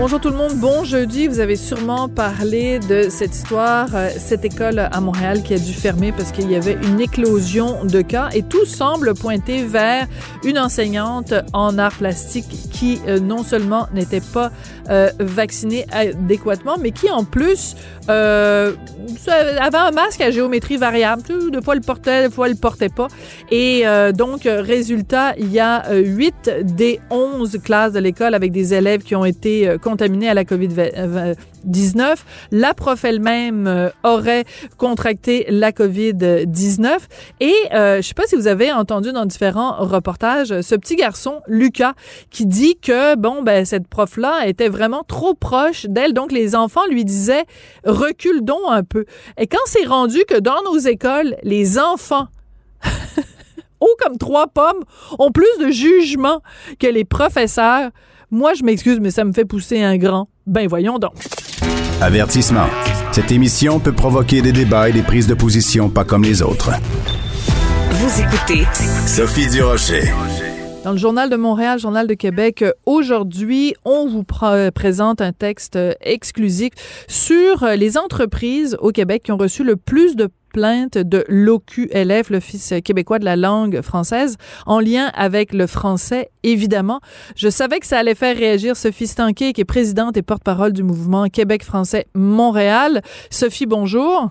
[0.00, 1.26] Bonjour tout le monde, bon jeudi.
[1.26, 5.74] Vous avez sûrement parlé de cette histoire, euh, cette école à Montréal qui a dû
[5.74, 10.06] fermer parce qu'il y avait une éclosion de cas et tout semble pointer vers
[10.42, 14.50] une enseignante en art plastique qui euh, non seulement n'était pas
[14.88, 17.76] euh, vaccinée adéquatement, mais qui en plus
[18.08, 21.22] avait un masque à géométrie variable.
[21.52, 23.06] Des fois, le portait, des fois, le portait pas.
[23.52, 29.04] Et donc, résultat, il y a 8 des 11 classes de l'école avec des élèves
[29.04, 32.16] qui ont été contaminée à la COVID-19.
[32.52, 34.44] La prof elle-même euh, aurait
[34.76, 36.98] contracté la COVID-19.
[37.40, 41.40] Et euh, je sais pas si vous avez entendu dans différents reportages ce petit garçon,
[41.48, 41.94] Lucas,
[42.30, 46.12] qui dit que, bon, ben, cette prof-là était vraiment trop proche d'elle.
[46.12, 47.44] Donc, les enfants lui disaient,
[47.84, 49.04] recule donc un peu.
[49.38, 52.28] Et quand c'est rendu que dans nos écoles, les enfants
[53.80, 54.84] haut comme trois pommes,
[55.18, 56.42] ont plus de jugement
[56.78, 57.90] que les professeurs.
[58.32, 60.28] Moi, je m'excuse, mais ça me fait pousser un grand.
[60.46, 61.14] Ben voyons donc.
[62.00, 62.68] Avertissement.
[63.10, 66.70] Cette émission peut provoquer des débats et des prises de position pas comme les autres.
[67.90, 68.64] Vous écoutez
[69.04, 70.12] Sophie Durocher.
[70.84, 76.70] Dans le Journal de Montréal, Journal de Québec, aujourd'hui, on vous présente un texte exclusif
[77.08, 82.74] sur les entreprises au Québec qui ont reçu le plus de plainte de l'OQLF, l'Office
[82.84, 87.00] québécois de la langue française, en lien avec le français, évidemment.
[87.36, 90.82] Je savais que ça allait faire réagir Sophie Stanquet, qui est présidente et porte-parole du
[90.82, 93.02] mouvement Québec français Montréal.
[93.30, 94.30] Sophie, bonjour.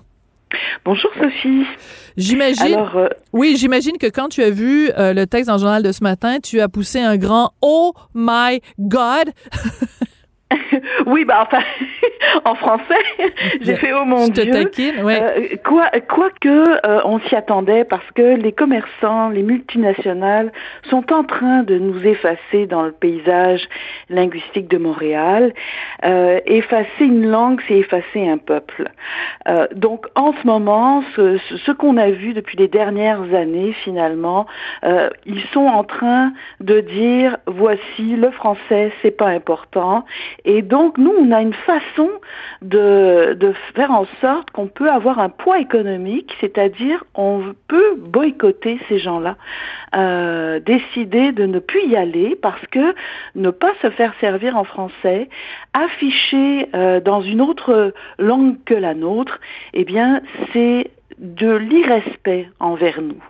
[0.83, 1.63] Bonjour Sophie.
[2.17, 2.75] J'imagine.
[2.95, 5.91] Euh, oui, j'imagine que quand tu as vu euh, le texte dans le journal de
[5.91, 9.31] ce matin, tu as poussé un grand Oh my God.
[11.05, 11.63] oui, bah enfin,
[12.45, 13.03] en français,
[13.61, 14.51] j'ai fait oh mon Dieu.
[14.51, 20.51] Euh, quoi, quoi que euh, on s'y attendait parce que les commerçants, les multinationales
[20.89, 23.67] sont en train de nous effacer dans le paysage
[24.09, 25.53] linguistique de Montréal.
[26.03, 28.89] Euh, effacer une langue, c'est effacer un peuple.
[29.75, 34.45] Donc en ce moment, ce, ce qu'on a vu depuis les dernières années, finalement,
[35.25, 40.05] ils sont en train de dire voici le français, c'est pas important
[40.45, 42.09] et donc, nous, on a une façon
[42.61, 48.79] de, de faire en sorte qu'on peut avoir un poids économique, c'est-à-dire on peut boycotter
[48.87, 49.35] ces gens-là,
[49.95, 52.95] euh, décider de ne plus y aller parce que
[53.35, 55.29] ne pas se faire servir en français,
[55.73, 59.39] afficher euh, dans une autre langue que la nôtre,
[59.73, 60.21] eh bien,
[60.53, 63.21] c'est de l'irrespect envers nous.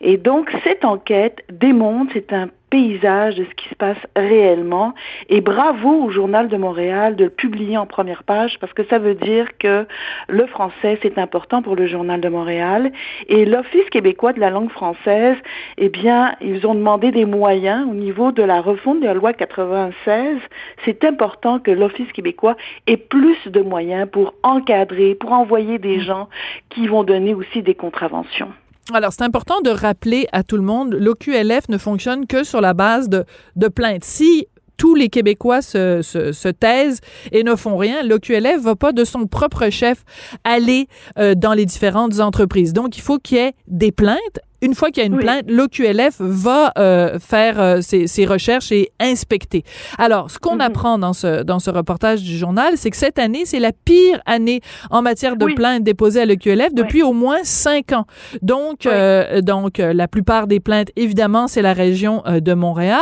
[0.00, 4.94] Et donc, cette enquête démontre, c'est un paysage de ce qui se passe réellement.
[5.28, 8.98] Et bravo au Journal de Montréal de le publier en première page parce que ça
[8.98, 9.86] veut dire que
[10.28, 12.90] le français, c'est important pour le Journal de Montréal.
[13.28, 15.36] Et l'Office québécois de la langue française,
[15.76, 19.34] eh bien, ils ont demandé des moyens au niveau de la refonte de la loi
[19.34, 20.38] 96.
[20.86, 22.56] C'est important que l'Office québécois
[22.86, 26.04] ait plus de moyens pour encadrer, pour envoyer des mmh.
[26.04, 26.28] gens
[26.70, 28.50] qui vont donner aussi des contraventions.
[28.90, 32.74] Alors, c'est important de rappeler à tout le monde, l'OQLF ne fonctionne que sur la
[32.74, 34.04] base de, plaintes.
[34.04, 37.00] Si tous les Québécois se, se, se taisent
[37.30, 40.04] et ne font rien, l'OQLF va pas de son propre chef
[40.42, 40.88] aller
[41.18, 42.72] euh, dans les différentes entreprises.
[42.72, 45.44] Donc, il faut qu'il y ait des plaintes une fois qu'il y a une plainte,
[45.48, 49.64] l'OQLF va euh, faire euh, ses, recherches et inspecter.
[49.98, 50.60] Alors, ce qu'on mhm.
[50.60, 54.20] apprend dans ce, dans ce reportage du journal, c'est que cette année, c'est la pire
[54.24, 58.06] année en matière de plaintes déposées à l'OQLF depuis au moins cinq ans.
[58.40, 63.00] Donc, euh, donc la plupart des plaintes, évidemment, c'est la région de Montréal.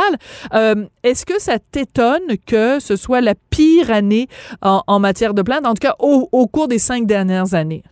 [1.03, 4.27] Est-ce que ça t'étonne que ce soit la pire année
[4.61, 7.83] en, en matière de plaintes, en tout cas au, au cours des cinq dernières années?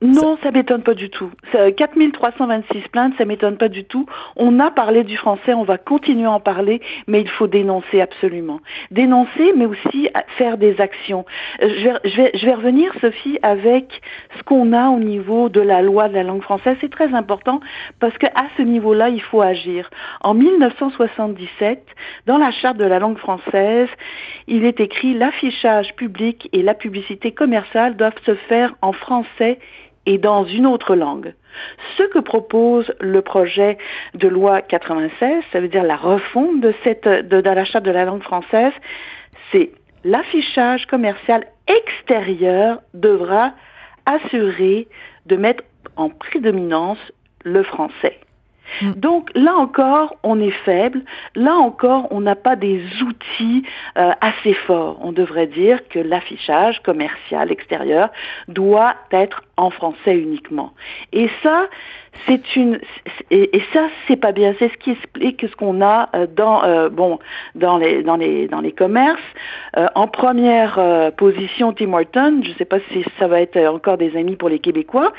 [0.00, 1.30] Non, ça m'étonne pas du tout.
[1.76, 4.06] 4326 plaintes, ça m'étonne pas du tout.
[4.36, 8.00] On a parlé du français, on va continuer à en parler, mais il faut dénoncer
[8.00, 8.60] absolument.
[8.92, 11.26] Dénoncer, mais aussi faire des actions.
[11.62, 14.00] Euh, je vais, je vais, je vais revenir, Sophie, avec
[14.36, 16.76] ce qu'on a au niveau de la loi de la langue française.
[16.80, 17.60] C'est très important
[17.98, 19.90] parce qu'à ce niveau-là, il faut agir.
[20.20, 21.84] En 1977,
[22.26, 23.88] dans la charte de la langue française,
[24.46, 29.58] il est écrit l'affichage public et la publicité commerciale doivent se faire en français
[30.08, 31.34] et dans une autre langue.
[31.98, 33.76] Ce que propose le projet
[34.14, 37.90] de loi 96, ça veut dire la refonte de, cette, de, de la charte de
[37.90, 38.72] la langue française,
[39.52, 39.70] c'est
[40.04, 43.52] l'affichage commercial extérieur devra
[44.06, 44.88] assurer
[45.26, 45.62] de mettre
[45.96, 47.12] en prédominance
[47.44, 48.18] le français.
[48.82, 48.92] Mm.
[48.92, 51.02] Donc là encore, on est faible.
[51.34, 53.64] Là encore, on n'a pas des outils
[53.96, 54.98] euh, assez forts.
[55.02, 58.10] On devrait dire que l'affichage commercial extérieur
[58.48, 60.72] doit être en français uniquement.
[61.12, 61.66] Et ça,
[62.26, 62.80] c'est une
[63.30, 64.54] et, ça c'est pas bien.
[64.58, 66.88] C'est ce qui explique ce qu'on a euh, dans euh,
[67.54, 69.20] dans les dans les dans les commerces.
[69.94, 70.80] En première
[71.16, 72.40] position, Tim Horton.
[72.42, 75.12] Je sais pas si ça va être encore des amis pour les Québécois,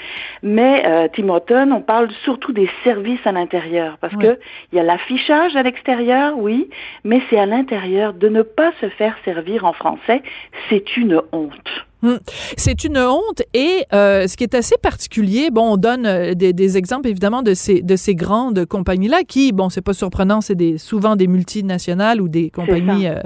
[0.44, 4.40] mais Tim Horton, on parle surtout des services à l'intérieur parce que
[4.72, 6.70] il y a l'affichage à l'extérieur, oui,
[7.04, 10.22] mais c'est à l'intérieur de ne pas se faire servir en français,
[10.70, 11.86] c'est une honte.
[12.02, 12.16] Hmm.
[12.56, 16.78] C'est une honte et euh, ce qui est assez particulier, bon, on donne euh, des,
[16.78, 20.56] exemples évidemment de ces de ces grandes compagnies là qui, bon, c'est pas surprenant, c'est
[20.56, 23.22] des souvent des multinationales ou des compagnies euh,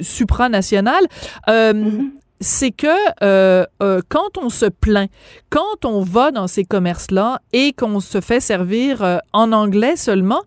[0.00, 1.06] supranationales.
[1.46, 2.86] Mm-hmm c'est que
[3.22, 5.10] euh, euh, quand on se plaint,
[5.50, 10.42] quand on va dans ces commerces-là et qu'on se fait servir euh, en anglais seulement,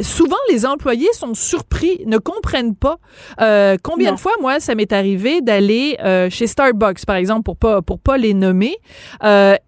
[0.00, 2.96] souvent les employés sont surpris, ne comprennent pas.
[3.40, 7.56] Euh, combien de fois, moi, ça m'est arrivé d'aller euh, chez Starbucks, par exemple, pour
[7.56, 8.76] pas pour pas les nommer,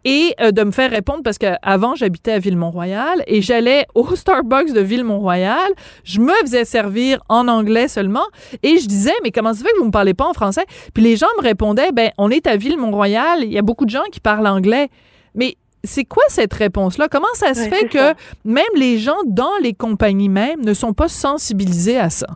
[0.05, 4.81] et de me faire répondre parce qu'avant j'habitais à Ville-Mont-Royal et j'allais au Starbucks de
[4.81, 5.71] Ville-Mont-Royal,
[6.05, 8.25] je me faisais servir en anglais seulement
[8.63, 10.65] et je disais mais comment ça fait que vous me parlez pas en français
[10.95, 11.60] Puis les gens me répondaient
[11.93, 14.89] ben, on est à Ville-Mont-Royal, il y a beaucoup de gens qui parlent anglais.
[15.35, 17.09] Mais c'est quoi cette réponse-là?
[17.09, 18.15] Comment ça se fait que
[18.45, 22.27] même les gens dans les compagnies même ne sont pas sensibilisés à ça?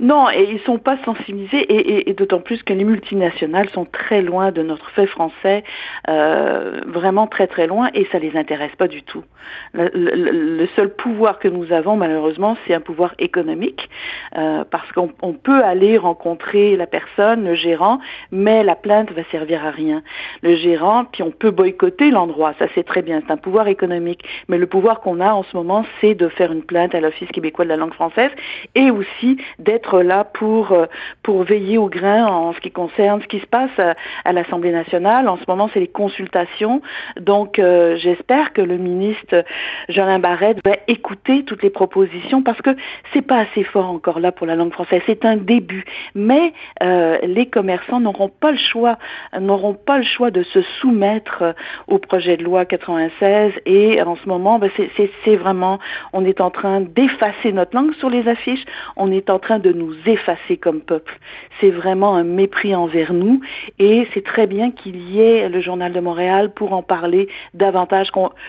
[0.00, 4.52] Non, et ils sont pas sensibilisés, et, d'autant plus que les multinationales sont très loin
[4.52, 5.64] de notre fait français,
[6.08, 9.24] euh, vraiment très très loin, et ça les intéresse pas du tout.
[9.74, 13.88] Le, seul pouvoir que nous avons, malheureusement, c'est un pouvoir économique,
[14.36, 17.98] euh, parce qu'on peut aller rencontrer la personne, le gérant,
[18.32, 20.02] mais la plainte va servir à rien.
[20.42, 24.24] Le gérant, puis on peut boycotter l'endroit, ça c'est très bien, c'est un pouvoir économique,
[24.48, 27.28] mais le pouvoir qu'on a en ce moment, c'est de faire une plainte à l'Office
[27.28, 28.30] québécois de la langue française,
[28.74, 30.86] et aussi d'être là pour euh,
[31.22, 33.70] pour veiller au grain en ce qui concerne ce qui se passe
[34.24, 35.28] à, l'Assemblée nationale.
[35.28, 36.82] En ce moment, c'est les consultations.
[37.20, 39.44] Donc, euh, j'espère que le ministre
[39.88, 42.70] Jolin Barrette va écouter toutes les propositions parce que
[43.12, 45.02] c'est pas assez fort encore là pour la langue française.
[45.06, 46.52] C'est un début, mais
[46.82, 48.98] euh, les commerçants n'auront pas le choix,
[49.38, 51.54] n'auront pas le choix de se soumettre
[51.88, 53.52] au projet de loi 96.
[53.64, 54.70] Et en ce moment, ben,
[55.24, 55.78] c'est vraiment,
[56.12, 58.64] on est en train d'effacer notre langue sur les affiches.
[58.96, 61.18] On est de nous effacer comme peuple.
[61.60, 63.40] C'est vraiment un mépris envers nous
[63.78, 68.08] et c'est très bien qu'il y ait le Journal de Montréal pour en parler davantage,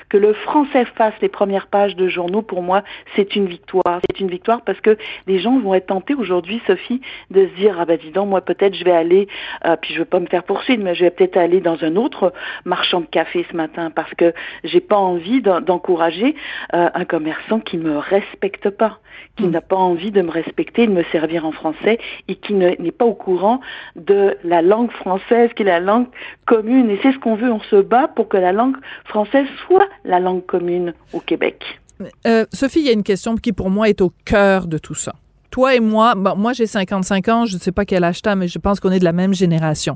[0.09, 2.83] que le français fasse les premières pages de journaux, pour moi,
[3.15, 3.99] c'est une victoire.
[4.09, 4.97] C'est une victoire parce que
[5.27, 7.01] les gens vont être tentés aujourd'hui, Sophie,
[7.31, 9.27] de se dire, ah ben dis donc, moi peut-être je vais aller,
[9.65, 11.95] euh, puis je veux pas me faire poursuivre, mais je vais peut-être aller dans un
[11.95, 12.33] autre
[12.65, 14.33] marchand de café ce matin parce que
[14.63, 16.35] j'ai pas envie d'encourager
[16.73, 19.00] euh, un commerçant qui me respecte pas
[19.38, 19.51] qui hmm.
[19.51, 21.97] n'a pas envie de me respecter, de me servir en français
[22.27, 23.59] et qui n'est pas au courant
[23.95, 26.07] de la langue française, qui est la langue
[26.45, 26.89] commune.
[26.91, 30.19] Et c'est ce qu'on veut, on se bat pour que la langue française soit la
[30.19, 31.79] langue commune au Québec.
[32.27, 34.94] Euh, Sophie, il y a une question qui pour moi est au cœur de tout
[34.94, 35.13] ça.
[35.50, 38.47] Toi et moi, moi j'ai 55 ans, je ne sais pas quel âge t'as, mais
[38.47, 39.95] je pense qu'on est de la même génération.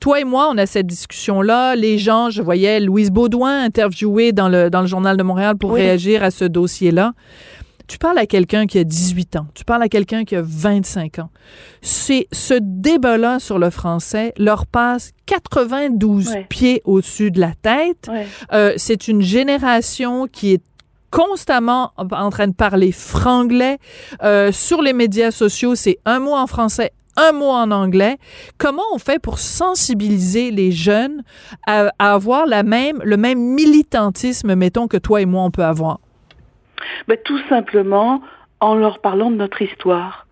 [0.00, 1.76] Toi et moi, on a cette discussion-là.
[1.76, 5.72] Les gens, je voyais Louise Baudouin interviewée dans le, dans le Journal de Montréal pour
[5.72, 7.12] réagir à ce dossier-là.
[7.88, 11.20] Tu parles à quelqu'un qui a 18 ans, tu parles à quelqu'un qui a 25
[11.20, 11.30] ans.
[11.80, 18.10] C'est ce débat-là sur le français leur passe 92 pieds au-dessus de la tête.
[18.52, 20.62] Euh, c'est une génération qui est
[21.10, 23.78] constamment en train de parler franglais.
[24.22, 28.18] Euh, sur les médias sociaux, c'est un mot en français, un mot en anglais.
[28.58, 31.22] Comment on fait pour sensibiliser les jeunes
[31.66, 35.64] à, à avoir la même, le même militantisme, mettons, que toi et moi, on peut
[35.64, 36.00] avoir?
[37.06, 38.20] Ben, tout simplement
[38.60, 40.26] en leur parlant de notre histoire,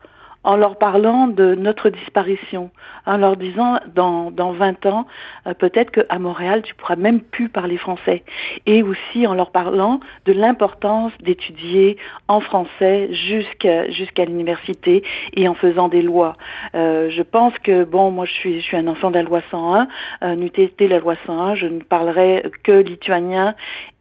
[0.47, 2.71] en leur parlant de notre disparition,
[3.05, 5.07] en leur disant dans, dans 20 ans,
[5.47, 8.23] euh, peut-être qu'à Montréal, tu pourras même plus parler français.
[8.65, 11.97] Et aussi en leur parlant de l'importance d'étudier
[12.29, 15.03] en français jusqu'à jusqu'à l'université
[15.35, 16.37] et en faisant des lois.
[16.77, 19.41] Euh, je pense que, bon, moi je suis, je suis un enfant de la loi
[19.51, 19.89] 101,
[20.23, 23.57] euh, n'eût été la loi 101, je ne parlerai que lituanien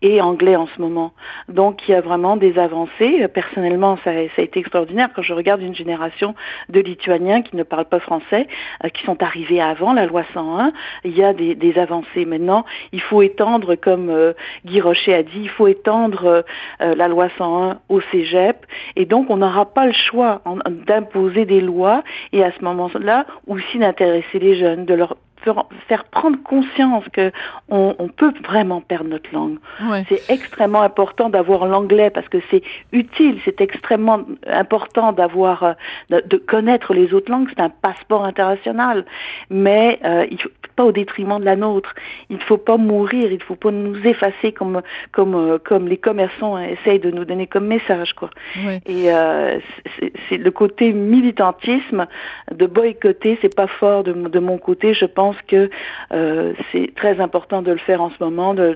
[0.05, 1.13] et anglais en ce moment.
[1.49, 3.27] Donc il y a vraiment des avancées.
[3.29, 6.35] Personnellement, ça, ça a été extraordinaire quand je regarde une génération
[6.69, 8.47] de Lituaniens qui ne parlent pas français,
[8.83, 10.73] euh, qui sont arrivés avant la loi 101.
[11.05, 12.25] Il y a des, avancées.
[12.25, 14.33] Maintenant, il faut étendre, comme euh,
[14.65, 16.45] Guy Rocher a dit, il faut étendre
[16.81, 18.65] euh, la loi 101 au cégep.
[18.95, 20.41] Et donc, on n'aura pas le choix
[20.87, 25.17] d'imposer des lois et à ce moment-là aussi d'intéresser les jeunes, de leur
[25.87, 27.31] faire prendre conscience que
[27.69, 29.57] on, on, peut vraiment perdre notre langue.
[30.09, 35.73] C'est extrêmement important d'avoir l'anglais parce que c'est utile, c'est extrêmement important d'avoir, euh,
[36.09, 39.05] de, de, connaître les autres langues, c'est un passeport international,
[39.49, 41.93] mais euh, il faut pas au détriment de la nôtre.
[42.29, 45.87] Il ne faut pas mourir, il ne faut pas nous effacer comme comme euh, comme
[45.87, 48.29] les commerçants essayent de nous donner comme message quoi.
[48.85, 49.59] Et euh,
[50.29, 52.07] c'est le côté militantisme
[52.51, 54.93] de boycotter, c'est pas fort de, de mon côté.
[54.93, 55.69] Je pense que
[56.11, 58.75] euh, c'est très important de le faire en ce moment, de,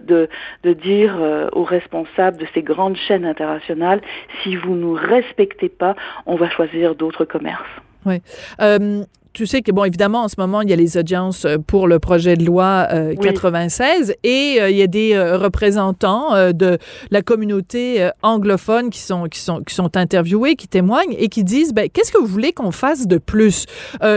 [0.63, 4.01] dire euh, aux responsables de ces grandes chaînes internationales,
[4.43, 7.63] si vous nous respectez pas, on va choisir d'autres commerces.
[8.05, 8.21] Oui.
[8.61, 11.57] Euh, tu sais que, bon, évidemment, en ce moment, il y a les audiences euh,
[11.57, 12.87] pour le projet de loi
[13.21, 16.77] 96 euh, et euh, il y a des représentants de
[17.11, 21.73] la communauté anglophone qui sont, qui, sont, qui sont interviewés, qui témoignent et qui disent,
[21.73, 23.65] ben, qu'est-ce que vous voulez qu'on fasse de plus?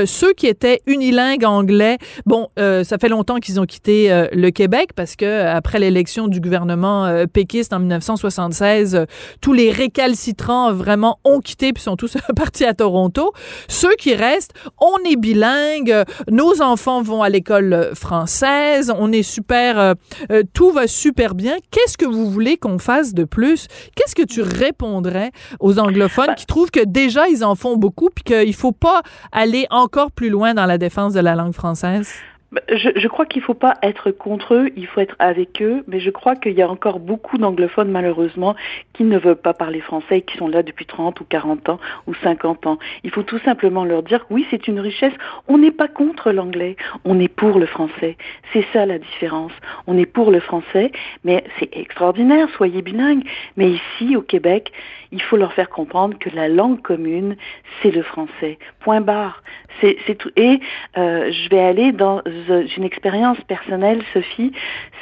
[0.06, 5.16] ceux qui étaient unilingues anglais, bon, ça fait longtemps qu'ils ont quitté le Québec parce
[5.16, 9.06] que après l'élection du gouvernement péquiste en 1976,
[9.40, 13.32] tous les récalcitrants vraiment ont quitté puis sont tous partis à Toronto.
[13.68, 19.78] Ceux qui restent, on est bilingue, nos enfants vont à l'école française, on est super,
[19.78, 19.94] euh,
[20.30, 21.56] euh, tout va super bien.
[21.70, 23.66] Qu'est-ce que vous voulez qu'on fasse de plus?
[23.94, 25.30] Qu'est-ce que tu répondrais
[25.60, 29.02] aux anglophones ben qui trouvent que déjà ils en font beaucoup puis qu'il faut pas
[29.32, 32.08] aller encore plus loin dans la défense de la langue française?
[32.52, 35.62] Bah, je, je crois qu'il ne faut pas être contre eux, il faut être avec
[35.62, 38.54] eux, mais je crois qu'il y a encore beaucoup d'anglophones, malheureusement,
[38.92, 41.80] qui ne veulent pas parler français et qui sont là depuis 30 ou 40 ans
[42.06, 42.78] ou 50 ans.
[43.04, 45.14] Il faut tout simplement leur dire oui, c'est une richesse.
[45.48, 48.18] On n'est pas contre l'anglais, on est pour le français.
[48.52, 49.52] C'est ça la différence.
[49.86, 50.92] On est pour le français,
[51.24, 53.24] mais c'est extraordinaire, soyez bilingues.
[53.56, 54.72] Mais ici, au Québec,
[55.10, 57.36] il faut leur faire comprendre que la langue commune,
[57.80, 58.58] c'est le français.
[58.80, 59.42] Point barre.
[59.80, 60.30] C'est, tout.
[60.36, 60.60] Et
[60.96, 64.52] euh, je vais aller dans une expérience personnelle, Sophie.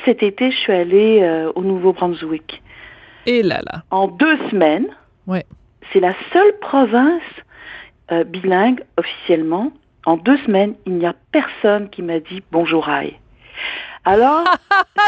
[0.05, 2.63] Cet été, je suis allée euh, au Nouveau-Brunswick.
[3.27, 3.83] Et là là.
[3.91, 4.89] En deux semaines.
[5.27, 5.45] Ouais.
[5.93, 7.23] C'est la seule province
[8.13, 9.73] euh, bilingue officiellement.
[10.07, 13.17] En deux semaines, il n'y a personne qui m'a dit bonjour aïe.
[14.05, 14.45] Alors,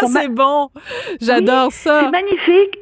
[0.06, 0.68] c'est bon,
[1.20, 2.02] j'adore ça.
[2.02, 2.78] C'est magnifique,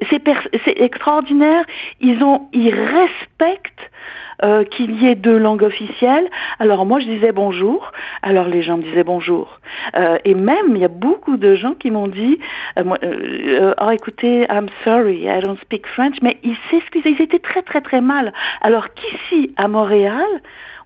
[0.64, 1.64] c'est extraordinaire.
[2.00, 3.90] Ils ont, ils respectent
[4.42, 6.26] euh, qu'il y ait deux langues officielles.
[6.58, 9.60] Alors moi je disais bonjour, alors les gens me disaient bonjour.
[9.96, 12.38] Euh, et même il y a beaucoup de gens qui m'ont dit,
[12.78, 17.38] euh, euh oh écoutez, I'm sorry, I don't speak French, mais ils s'excusaient, ils étaient
[17.38, 18.32] très très très mal.
[18.62, 20.26] Alors qu'ici à Montréal,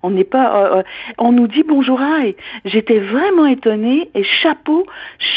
[0.04, 0.82] on n'est pas, euh, euh,
[1.16, 2.36] on nous dit bonjour aïe.
[2.66, 4.86] J'étais vraiment étonnée et chapeau,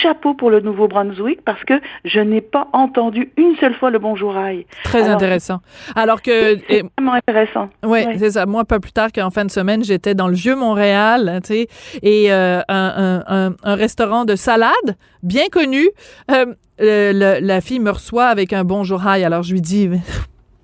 [0.03, 4.36] chapeau pour le Nouveau-Brunswick parce que je n'ai pas entendu une seule fois le bonjour
[4.36, 4.65] aïe.
[4.83, 5.59] Très intéressant.
[5.95, 7.69] Alors que c'est vraiment intéressant.
[7.86, 8.45] Oui, c'est ça.
[8.45, 11.53] Moi, pas plus tard qu'en fin de semaine, j'étais dans le vieux Montréal, hein, tu
[11.53, 11.67] sais,
[12.03, 15.88] et euh, un, restaurant de salade bien connu.
[16.27, 19.24] la fille me reçoit avec un bonjour aïe.
[19.24, 19.89] Alors je lui dis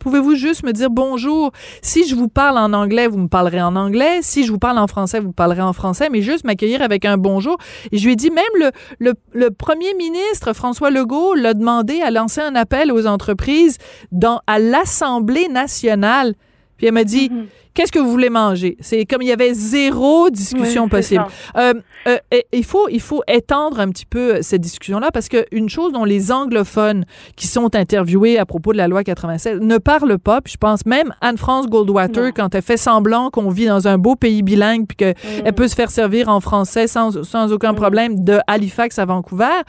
[0.03, 1.53] Pouvez-vous juste me dire bonjour?
[1.81, 4.19] Si je vous parle en anglais, vous me parlerez en anglais.
[4.21, 7.17] Si je vous parle en français, vous parlerez en français, mais juste m'accueillir avec un
[7.17, 7.57] bonjour.
[7.93, 12.41] Et je lui ai dit, même le premier ministre, François Legault, l'a demandé à lancer
[12.41, 13.77] un appel aux entreprises
[14.11, 16.35] dans, à l'Assemblée nationale.
[16.75, 17.45] Puis elle m'a dit, mm-hmm.
[17.73, 18.77] Qu'est-ce que vous voulez manger?
[18.81, 21.25] C'est comme il y avait zéro discussion possible.
[21.57, 21.73] Euh,
[22.07, 22.17] euh,
[22.51, 26.31] il, faut, il faut étendre un petit peu cette discussion-là parce qu'une chose dont les
[26.31, 30.57] anglophones qui sont interviewés à propos de la loi 96 ne parlent pas, puis je
[30.57, 34.85] pense même Anne-France Goldwater, quand elle fait semblant qu'on vit dans un beau pays bilingue
[34.87, 35.15] puis qu'elle
[35.45, 35.51] mm.
[35.53, 37.75] peut se faire servir en français sans, sans aucun mm.
[37.75, 39.61] problème de Halifax à Vancouver,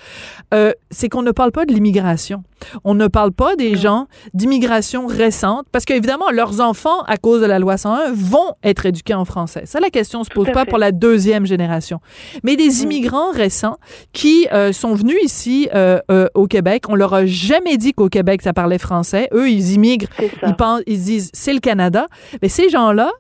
[0.53, 2.43] euh, c'est qu'on ne parle pas de l'immigration.
[2.83, 3.77] On ne parle pas des mm.
[3.77, 8.87] gens d'immigration récente parce qu'évidemment, leurs enfants, à cause de la loi 101, vont être
[8.87, 9.63] éduqués en français.
[9.67, 12.01] Ça, la question ne se pose pas pour la deuxième génération.
[12.43, 12.83] Mais des mm.
[12.83, 13.79] immigrants récents
[14.13, 18.09] qui euh, sont venus ici euh, euh, au Québec, on leur a jamais dit qu'au
[18.09, 19.29] Québec, ça parlait français.
[19.33, 20.09] Eux, ils immigrent,
[20.47, 22.07] ils, pensent, ils disent c'est le Canada.
[22.43, 23.11] Mais ces gens-là,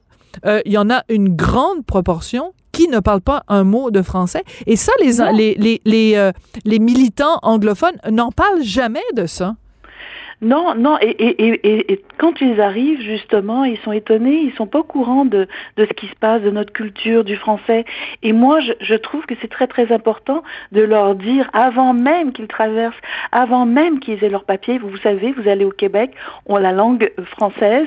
[0.66, 4.42] il y en a une grande proportion qui ne parlent pas un mot de français.
[4.66, 6.30] Et ça, les, les, les, les,
[6.64, 9.54] les militants anglophones n'en parlent jamais de ça.
[10.40, 15.24] Non, non, et, quand ils arrivent, justement, ils sont étonnés, ils sont pas au courant
[15.24, 15.46] de,
[15.78, 17.84] ce qui se passe, de notre culture, du français.
[18.22, 22.48] Et moi, je, trouve que c'est très, très important de leur dire, avant même qu'ils
[22.48, 22.94] traversent,
[23.32, 26.12] avant même qu'ils aient leur papier, vous, vous savez, vous allez au Québec,
[26.46, 27.86] on la langue française,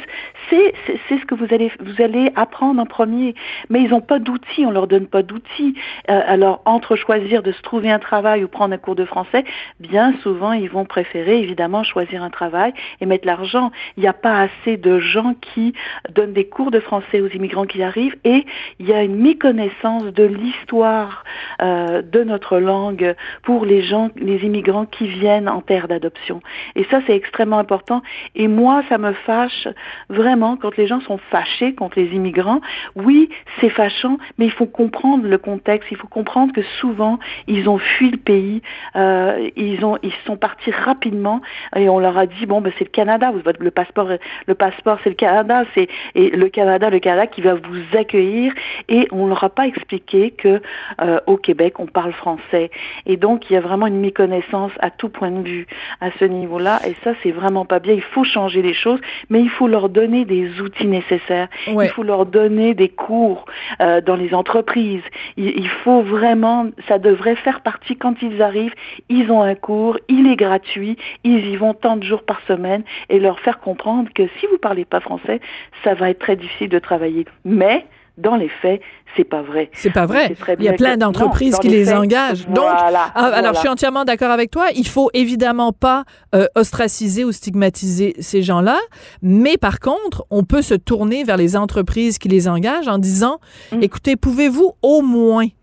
[0.50, 0.74] c'est
[1.08, 3.36] c'est ce que vous allez, vous allez apprendre en premier.
[3.70, 5.76] Mais ils n'ont pas d'outils, on leur donne pas d'outils.
[6.10, 9.44] Euh, alors, entre choisir de se trouver un travail ou prendre un cours de français,
[9.80, 13.72] bien souvent, ils vont préférer, évidemment, choisir un travail travail et mettre l'argent.
[13.98, 15.74] Il n'y a pas assez de gens qui
[16.10, 18.46] donnent des cours de français aux immigrants qui arrivent et
[18.80, 21.24] il y a une méconnaissance de l'histoire
[21.62, 26.42] euh, de notre langue pour les gens, les immigrants qui viennent en terre d'adoption.
[26.76, 28.02] Et ça, c'est extrêmement important.
[28.36, 29.68] Et moi, ça me fâche
[30.10, 32.62] vraiment quand les gens sont fâchés contre les immigrants.
[32.96, 33.30] Oui,
[33.60, 35.90] c'est fâchant, mais il faut comprendre le contexte.
[35.92, 37.18] Il faut comprendre que souvent,
[37.48, 38.62] ils ont fui le pays,
[38.96, 41.42] euh, ils ont, ils sont partis rapidement
[41.76, 43.32] et on leur a dit bon, ben c'est le Canada.
[43.60, 44.10] Le passeport,
[44.46, 45.64] le passeport, c'est le Canada.
[45.74, 48.54] C'est et le Canada, le Canada qui va vous accueillir.
[48.90, 50.62] Et on leur a pas expliqué que
[51.02, 52.72] euh, au Québec, on parle français.
[53.06, 55.68] Et donc, il y a vraiment une méconnaissance à tout point de vue
[56.02, 56.80] à ce niveau-là.
[56.88, 57.94] Et ça, c'est vraiment pas bien.
[57.94, 61.48] Il faut changer les choses, mais il faut leur donner des outils nécessaires.
[61.68, 63.46] Il faut leur donner des cours
[63.82, 65.04] euh, dans les entreprises.
[65.38, 68.74] Il, faut vraiment, ça devrait faire partie quand ils arrivent.
[69.10, 72.84] Ils ont un cours, il est gratuit, ils y vont tant de jours par semaine
[73.10, 75.40] et leur faire comprendre que si vous parlez pas français,
[75.84, 77.26] ça va être très difficile de travailler.
[77.46, 77.86] Mais
[78.18, 78.82] dans les faits,
[79.16, 79.70] c'est pas vrai.
[79.74, 80.36] C'est pas vrai.
[80.60, 82.48] Il y a plein d'entreprises qui les, engagent.
[82.48, 84.68] Donc, ah, alors je suis entièrement d'accord avec toi.
[84.76, 88.80] Il faut évidemment pas euh, ostraciser ou stigmatiser ces gens-là,
[89.22, 93.40] mais par contre, on peut se tourner vers les entreprises qui les engagent en disant,
[93.72, 93.84] mm.
[93.84, 95.54] écoutez, pouvez-vous au moins, tu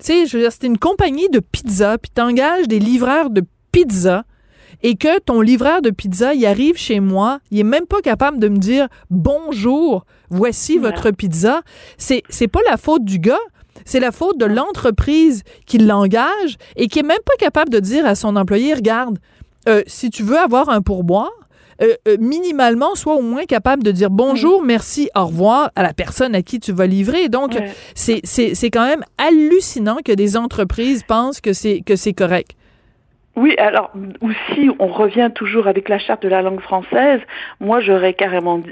[0.00, 4.24] sais, je veux dire, c'est une compagnie de pizza, puis t'engages des livreurs de pizza
[4.82, 8.38] et que ton livreur de pizza, il arrive chez moi, il est même pas capable
[8.38, 11.62] de me dire bonjour, voici votre pizza.
[11.98, 13.38] C'est c'est pas la faute du gars,
[13.84, 18.06] c'est la faute de l'entreprise qui l'engage et qui est même pas capable de dire
[18.06, 19.18] à son employé regarde,
[19.68, 21.32] euh, si tu veux avoir un pourboire,
[21.82, 24.66] euh, euh, minimalement, sois au moins capable de dire bonjour, mm.
[24.66, 27.28] merci, au revoir à la personne à qui tu vas livrer.
[27.28, 27.56] Donc,
[27.94, 32.52] c'est c'est quand même hallucinant que des entreprises pensent que c'est que c'est correct.
[33.36, 33.90] Oui, alors
[34.22, 37.20] aussi, on revient toujours avec la charte de la langue française.
[37.60, 38.62] Moi, j'aurais carrément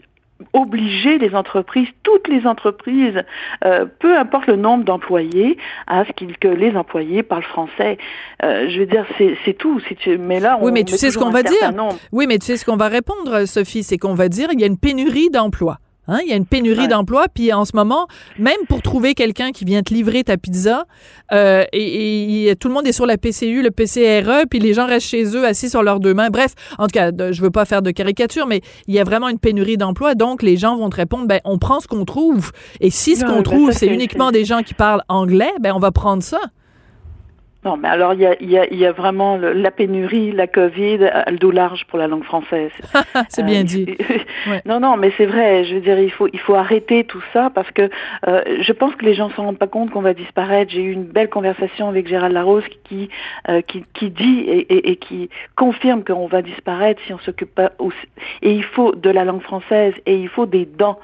[0.52, 3.22] obligé les entreprises, toutes les entreprises,
[3.64, 7.98] euh, peu importe le nombre d'employés, à ce que les employés parlent français.
[8.42, 9.06] Euh, je veux dire,
[9.44, 9.80] c'est tout.
[9.88, 11.72] Si tu, mais là, on oui, mais tu sais ce qu'on va dire.
[12.12, 14.64] Oui, mais tu sais ce qu'on va répondre, Sophie, c'est qu'on va dire il y
[14.64, 15.78] a une pénurie d'emplois.
[16.06, 18.06] Hein, il y a une pénurie d'emplois, puis en ce moment,
[18.38, 20.84] même pour trouver quelqu'un qui vient te livrer ta pizza,
[21.32, 25.08] euh, et, tout le monde est sur la PCU, le PCRE, puis les gens restent
[25.08, 26.30] chez eux assis sur leurs deux mains.
[26.30, 29.28] Bref, en tout cas, je veux pas faire de caricature, mais il y a vraiment
[29.28, 32.52] une pénurie d'emplois, donc les gens vont te répondre, ben on prend ce qu'on trouve,
[32.80, 35.78] et si ce qu'on ben, trouve c'est uniquement des gens qui parlent anglais, ben on
[35.78, 36.40] va prendre ça.
[37.64, 40.98] Non, mais alors il y a, y, a, y a, vraiment la pénurie, la Covid,
[40.98, 42.70] le dos large pour la langue française.
[43.28, 43.96] c'est bien euh, dit.
[44.66, 45.64] Non, non, mais c'est vrai.
[45.64, 47.88] Je veux dire, il faut, il faut arrêter tout ça parce que
[48.28, 50.70] euh, je pense que les gens ne se rendent pas compte qu'on va disparaître.
[50.70, 53.08] J'ai eu une belle conversation avec Gérald Larose qui,
[53.48, 57.54] euh, qui, qui, dit et, et, et qui confirme qu'on va disparaître si on s'occupe
[57.54, 57.72] pas.
[57.78, 57.96] Aussi.
[58.42, 60.98] Et il faut de la langue française et il faut des dents.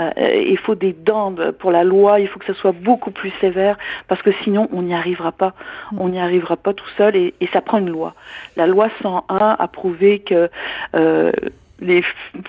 [0.00, 0.10] Euh,
[0.46, 2.20] il faut des dents pour la loi.
[2.20, 3.76] Il faut que ce soit beaucoup plus sévère
[4.08, 5.54] parce que sinon on n'y arrivera pas.
[5.92, 8.14] Mm on n'y arrivera pas tout seul et, ça prend une loi.
[8.56, 10.48] La loi 101 a prouvé que
[10.94, 11.32] euh,
[11.80, 12.02] les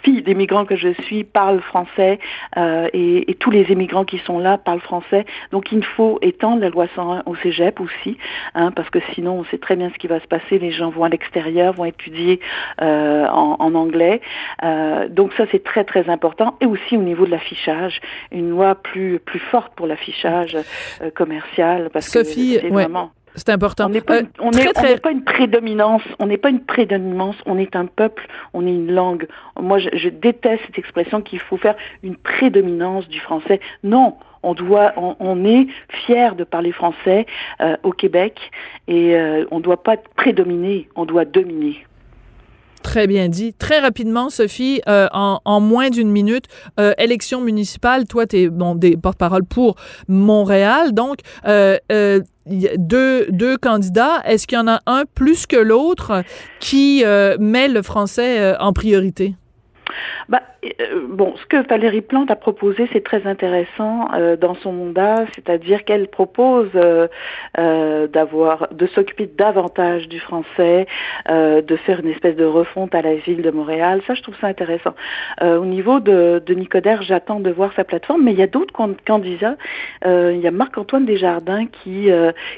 [0.04, 2.20] filles des migrants que je suis parlent français
[2.56, 5.26] euh, et, tous les immigrants qui sont là parlent français.
[5.52, 8.18] Donc il faut étendre la loi 101 au cégep aussi,
[8.56, 10.60] hein, parce que sinon on sait très bien ce qui va se passer.
[10.60, 12.40] Les gens vont à l'extérieur, vont étudier
[12.82, 14.22] euh, en, anglais.
[15.10, 16.58] donc ça c'est très très important.
[16.62, 20.58] Et aussi au niveau de l'affichage, une loi plus plus forte pour l'affichage
[21.16, 23.86] commercial, parce que c'est vraiment c'est important.
[23.86, 27.86] On n'est pas, euh, pas, une prédominance, on n'est pas une prédominance, on est un
[27.86, 29.28] peuple, on est une langue.
[29.60, 33.60] Moi, je, déteste cette expression qu'il faut faire une prédominance du français.
[33.84, 37.26] Non, on doit, on, est fier de parler français
[37.62, 38.52] euh, au Québec
[38.88, 41.86] et euh, on ne doit pas prédominer, on doit dominer.
[42.88, 43.54] Très bien dit.
[43.54, 46.46] Très rapidement, Sophie, en, moins d'une minute,
[46.98, 49.76] élection municipale, toi, tu es bon, des porte-parole pour
[50.08, 50.94] Montréal.
[50.94, 51.20] Donc,
[52.78, 54.22] deux, deux candidats.
[54.26, 56.24] Est-ce qu'il y en a un plus que l'autre
[56.60, 59.36] qui euh, met le français euh, en priorité?
[60.30, 60.42] Bah,
[60.82, 65.26] euh, bon, ce que Valérie Plante a proposé, c'est très intéressant euh, dans son mandat,
[65.36, 70.88] c'est-à-dire qu'elle propose euh, d'avoir, de s'occuper davantage du français,
[71.30, 74.02] de faire une espèce de refonte à la ville de Montréal.
[74.08, 74.94] Ça, je trouve ça intéressant.
[75.42, 78.74] au niveau de, de Nicodère, j'attends de voir sa plateforme, mais il y a d'autres
[78.74, 79.58] candidats.
[80.06, 82.10] il y a Marc-Antoine Desjardins qui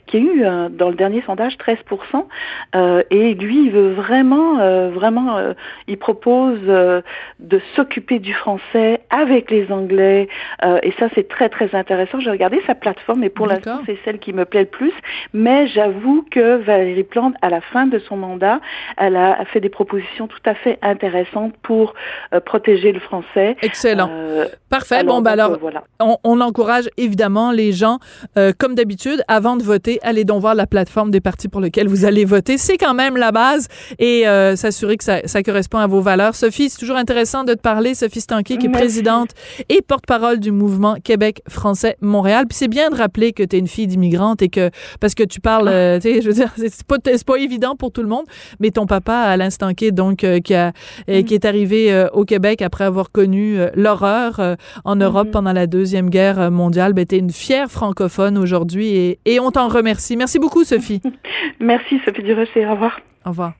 [0.07, 5.53] qui a eu dans le dernier sondage 13%, et lui, il veut vraiment, vraiment,
[5.87, 10.27] il propose de s'occuper s'occuper du français avec les Anglais.
[10.63, 12.19] Euh, et ça, c'est très, très intéressant.
[12.19, 14.93] J'ai regardé sa plateforme et pour l'instant, c'est celle qui me plaît le plus.
[15.33, 18.59] Mais j'avoue que Valérie Plante, à la fin de son mandat,
[18.97, 21.93] elle a fait des propositions tout à fait intéressantes pour
[22.33, 23.57] euh, protéger le français.
[23.61, 24.09] Excellent.
[24.11, 25.03] Euh, Parfait.
[25.03, 25.83] bon, ben alors, voilà.
[25.99, 27.99] on, on, encourage évidemment les gens,
[28.59, 32.05] comme d'habitude, avant de voter, allez donc voir la plateforme des partis pour lesquels vous
[32.05, 32.57] allez voter.
[32.57, 33.67] C'est quand même la base
[33.99, 34.23] et
[34.55, 36.35] s'assurer que ça, ça correspond à vos valeurs.
[36.35, 37.78] Sophie, c'est toujours intéressant de te parler.
[37.93, 39.29] Sophie Stanky, qui est présidente
[39.69, 42.45] et porte-parole du mouvement Québec français Montréal.
[42.47, 45.23] Puis c'est bien de rappeler que tu es une fille d'immigrante et que, parce que
[45.23, 48.07] tu parles, euh, tu sais, je veux dire, c'est pas, pas évident pour tout le
[48.07, 48.25] monde,
[48.59, 50.73] mais ton papa, Alain Stanky, donc, euh, qui, a,
[51.09, 55.31] euh, qui est arrivé au Québec après avoir connu l'horreur en Europe mm-hmm.
[55.31, 59.51] pendant la Deuxième Guerre mondiale, ben, tu es une fière francophone aujourd'hui et, et on
[59.51, 60.17] t'en remercie.
[60.17, 61.01] Merci beaucoup, Sophie.
[61.59, 62.65] Merci, Sophie Durocher.
[62.65, 62.99] Au revoir.
[63.25, 63.59] Au revoir.